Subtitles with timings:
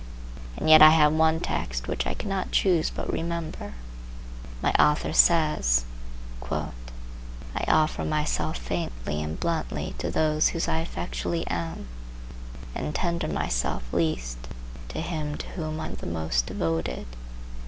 [0.57, 3.75] And yet I have one text which I cannot choose but remember.
[4.59, 6.65] My author says,—"I
[7.67, 11.87] offer myself faintly and bluntly to those whose I effectually am,
[12.73, 14.39] and tender myself least
[14.87, 17.05] to him to whom I am the most devoted."